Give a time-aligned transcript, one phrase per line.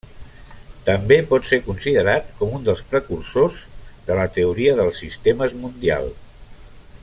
[0.85, 3.61] També pot ser considerat com un dels precursors
[4.09, 6.13] de la Teoria dels Sistemes Mundial.